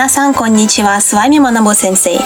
[0.00, 2.22] Минасан конничева, с вами Манабо Сенсей.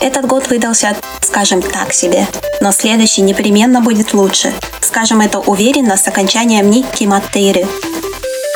[0.00, 2.26] Этот год выдался, скажем, так себе,
[2.62, 4.54] но следующий непременно будет лучше.
[4.80, 7.68] Скажем это уверенно с окончанием ни киматтейры.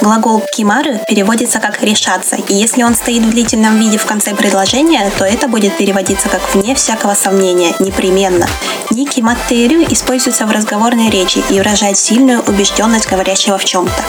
[0.00, 5.12] Глагол «кимары» переводится как «решаться», и если он стоит в длительном виде в конце предложения,
[5.18, 8.46] то это будет переводиться как «вне всякого сомнения», непременно.
[8.90, 14.02] «Ни киматтерю» используется в разговорной речи и выражает сильную убежденность говорящего в чем-то.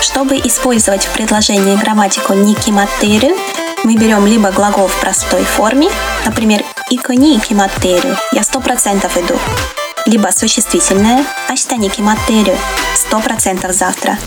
[0.00, 3.36] Чтобы использовать в предложении грамматику «ни киматтерю»,
[3.84, 5.88] мы берем либо глагол в простой форме,
[6.24, 9.34] например, «икони киматтерю»– «я сто процентов иду»,
[10.06, 12.56] либо существительное «ашта ни киматтерю»–
[12.94, 14.18] «сто процентов завтра»,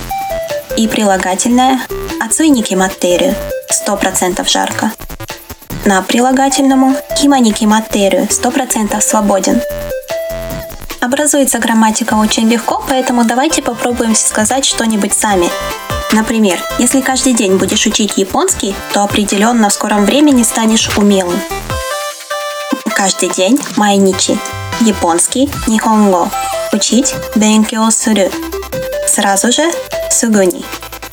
[0.78, 1.80] и прилагательное
[2.20, 3.36] «Ацуйники маттерию»–
[3.88, 4.92] 100% жарко.
[5.86, 9.62] На прилагательному «Киманики маттерию»– 100% свободен.
[11.00, 15.50] Образуется грамматика очень легко, поэтому давайте попробуем сказать что-нибудь сами.
[16.16, 21.38] Например, если каждый день будешь учить японский, то определенно в скором времени станешь умелым.
[22.96, 24.40] Каждый день майничи.
[24.80, 26.32] Японский нихонго.
[26.72, 28.32] Учить бенкио сурю.
[29.06, 29.70] Сразу же
[30.10, 30.64] сугуни.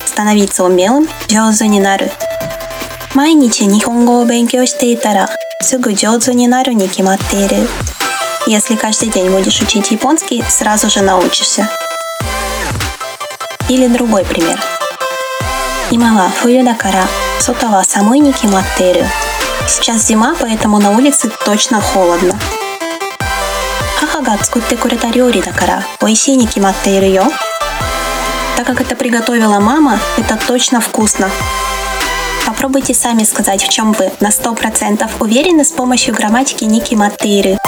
[0.05, 2.05] Становиться умелым джозу не нару.
[3.13, 5.27] Майничи нихонго о бенкио штейтара.
[5.61, 7.67] Сугу джозу не нару киматтейру.
[8.47, 11.69] Если каждый день будешь учить японский, сразу же научишься.
[13.67, 14.63] Или другой пример
[15.90, 17.04] –今は冬だから
[17.40, 19.04] 外は寒いに決まっている
[19.66, 22.34] Сейчас зима, поэтому на улице точно холодно.
[24.00, 27.24] 母が作ってくれた料理だから美味しいに決まっているよ
[28.56, 31.30] так как это приготовила мама, это точно вкусно.
[32.44, 37.58] Попробуйте сами сказать, в чем вы на 100% уверены с помощью грамматики Ники Матыры.